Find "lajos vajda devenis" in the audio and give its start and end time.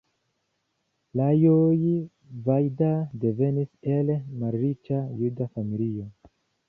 1.19-3.69